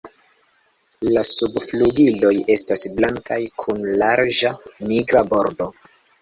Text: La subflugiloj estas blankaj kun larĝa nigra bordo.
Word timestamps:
La 1.07 1.23
subflugiloj 1.31 2.31
estas 2.55 2.87
blankaj 3.01 3.39
kun 3.65 3.87
larĝa 4.05 4.53
nigra 4.89 5.23
bordo. 5.37 5.71